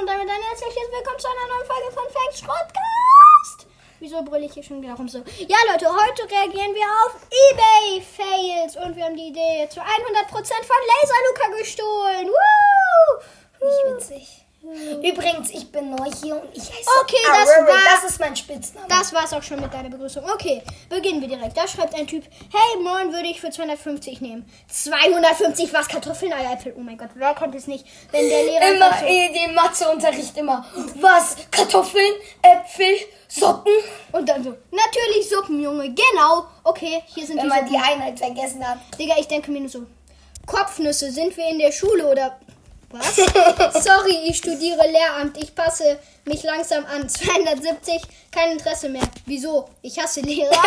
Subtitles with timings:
[0.00, 3.66] und damit ein herzliches Willkommen zu einer neuen Folge von Fangs Podcast.
[3.98, 5.18] Wieso brülle ich hier schon wieder rum so?
[5.18, 7.16] Ja, Leute, heute reagieren wir auf
[7.50, 12.28] Ebay-Fails und wir haben die Idee zu 100% von Laser Luca gestohlen.
[12.28, 13.66] Woo!
[13.66, 14.36] Nicht witzig.
[15.02, 17.66] Übrigens, ich bin neu hier und ich heiße Okay, das Arrere.
[17.68, 18.19] war- Das ist
[18.50, 18.86] Spitzname.
[18.88, 20.24] Das war's auch schon mit deiner Begrüßung.
[20.24, 21.56] Okay, beginnen wir direkt.
[21.56, 24.44] Da schreibt ein Typ, hey, moin, würde ich für 250 nehmen.
[24.68, 25.88] 250 was?
[25.88, 26.74] Kartoffeln, Eier, Äpfel.
[26.76, 27.86] Oh mein Gott, wer konnte es nicht?
[28.10, 30.64] Wenn der Lehrer immer so, dem Matheunterricht immer.
[31.00, 31.36] Was?
[31.50, 32.96] Kartoffeln, Äpfel,
[33.28, 33.72] Socken?
[34.12, 35.94] und dann so, natürlich Suppen, Junge.
[35.94, 36.46] Genau.
[36.64, 37.72] Okay, hier sind Wenn die man Suppen.
[37.72, 38.78] die Einheit vergessen hat.
[38.98, 39.86] Digga, ich denke mir nur so,
[40.46, 42.38] Kopfnüsse, sind wir in der Schule oder
[42.90, 43.16] was?
[43.84, 45.36] Sorry, ich studiere Lehramt.
[45.36, 47.08] Ich passe mich langsam an.
[47.08, 49.02] 270, kein Interesse mehr.
[49.26, 49.68] Wieso?
[49.82, 50.50] Ich hasse Lehrer.
[50.50, 50.64] er hat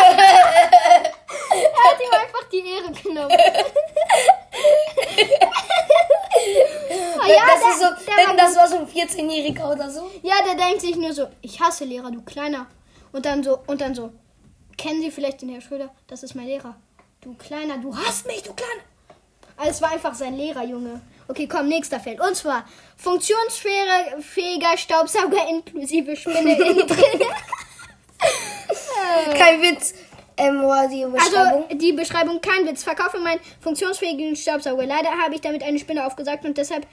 [2.00, 3.36] ihm einfach die Ehre genommen.
[7.20, 10.10] ah, ja, das, der, ist so, der war das war so ein 14-Jähriger oder so.
[10.22, 12.66] ja, der denkt sich nur so, ich hasse Lehrer, du Kleiner.
[13.12, 14.12] Und dann so, und dann so,
[14.76, 15.90] kennen Sie vielleicht den Herr Schröder?
[16.06, 16.76] Das ist mein Lehrer.
[17.20, 18.82] Du Kleiner, du hasst mich, du Kleiner.
[19.56, 21.00] Also es war einfach sein Lehrer, Junge.
[21.28, 22.20] Okay, komm, nächster Feld.
[22.20, 22.64] Und zwar
[22.96, 27.20] funktionsfähiger Staubsauger inklusive Spinne innen drin.
[29.38, 29.94] Kein Witz.
[30.36, 31.64] Ähm, die Beschreibung.
[31.64, 32.82] Also die Beschreibung, kein Witz.
[32.82, 34.84] Verkaufe meinen funktionsfähigen Staubsauger.
[34.86, 36.86] Leider habe ich damit eine Spinne aufgesagt und deshalb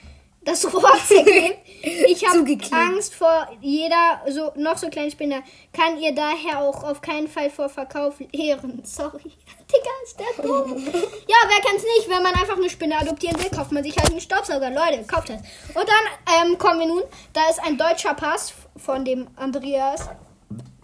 [0.44, 1.58] das Rohr zerklebt.
[1.84, 2.46] Ich habe.
[2.70, 5.42] Angst vor jeder so noch so kleinen Spinne.
[5.72, 8.82] Kann ihr daher auch auf keinen Fall vor Verkauf lehren.
[8.84, 9.18] Sorry.
[9.72, 10.76] Digga, ist der dumm.
[10.86, 12.08] ja, wer kennt's nicht?
[12.08, 14.70] Wenn man einfach eine Spinne adoptieren will, kauft man sich halt einen Staubsauger.
[14.70, 15.40] Leute, kauft das.
[15.74, 17.02] Und dann ähm, kommen wir nun.
[17.32, 20.08] Da ist ein deutscher Pass von dem Andreas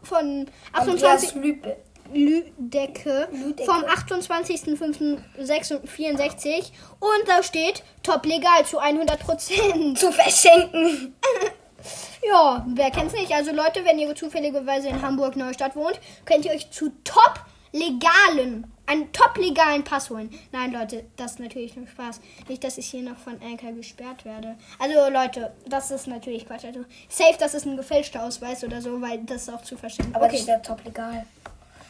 [0.03, 1.29] von 28.
[1.29, 1.77] Andreas Lübe.
[2.13, 3.65] Lüdecke Lüdecke.
[3.65, 9.97] vom 28.05.64 und da steht top legal zu 100%.
[9.97, 11.15] Zu verschenken.
[12.27, 13.33] Ja, wer kennt's nicht?
[13.33, 17.41] Also Leute, wenn ihr zufälligerweise in Hamburg Neustadt wohnt, könnt ihr euch zu top
[17.73, 20.31] legalen, einen top legalen Pass holen.
[20.53, 22.21] Nein, Leute, das ist natürlich nur Spaß.
[22.49, 24.57] Nicht, dass ich hier noch von Anker gesperrt werde.
[24.79, 26.65] Also Leute, das ist natürlich Quatsch.
[26.65, 30.15] Also safe, das ist ein gefälschter Ausweis oder so, weil das ist auch zu verschenken.
[30.15, 30.37] Aber okay.
[30.37, 31.27] ist ja top legal.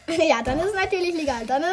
[0.29, 1.47] Ja, dann ist es natürlich legal.
[1.47, 1.71] Dann ist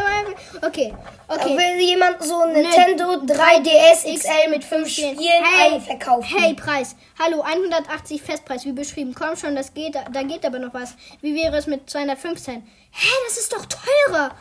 [0.54, 0.94] es okay.
[1.28, 1.58] Okay.
[1.58, 5.18] Will jemand so ein Nintendo 3DS XL mit 5 Spielen.
[5.20, 6.38] Hey, verkaufen?
[6.38, 6.96] Hey, Preis.
[7.20, 9.16] Hallo, 180 Festpreis, wie beschrieben.
[9.18, 10.96] Komm schon, das geht, da geht aber noch was.
[11.22, 12.64] Wie wäre es mit 215?
[12.92, 14.32] Hä, das ist doch teurer.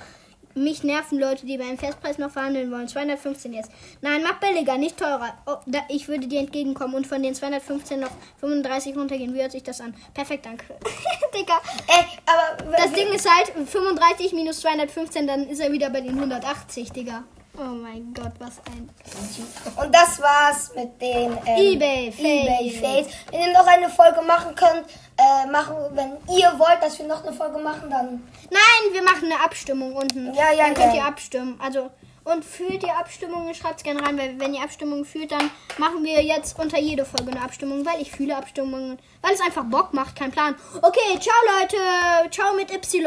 [0.55, 2.87] Mich nerven Leute, die beim Festpreis noch verhandeln wollen.
[2.89, 3.71] 215 jetzt.
[4.01, 5.35] Nein, mach billiger, nicht teurer.
[5.47, 8.11] Oh, da, ich würde dir entgegenkommen und von den 215 noch
[8.41, 9.35] 35 runtergehen.
[9.35, 9.95] Wie hört sich das an?
[10.15, 10.65] Perfekt, danke.
[11.35, 11.61] Digga.
[11.89, 16.15] Ey, aber Das Ding ist halt 35 minus 215, dann ist er wieder bei den
[16.15, 17.25] 180, Digga.
[17.57, 18.91] Oh mein Gott, was ein.
[19.77, 22.19] Und das war's mit den ähm, Ebay Fails.
[22.19, 23.09] Ebay Fails.
[23.31, 24.87] Wenn ihr noch eine Folge machen könnt,
[25.25, 29.25] äh, machen, wenn ihr wollt, dass wir noch eine Folge machen, dann Nein, wir machen
[29.25, 30.35] eine Abstimmung unten.
[30.35, 31.03] Ja, ja, Dann könnt ja.
[31.03, 31.59] ihr abstimmen.
[31.63, 31.91] Also,
[32.25, 36.03] und fühlt ihr Abstimmungen, schreibt es gerne rein, weil wenn ihr Abstimmungen fühlt, dann machen
[36.03, 39.93] wir jetzt unter jede Folge eine Abstimmung, weil ich fühle Abstimmungen, weil es einfach Bock
[39.93, 40.55] macht, kein Plan.
[40.81, 43.05] Okay, ciao Leute, ciao mit Y.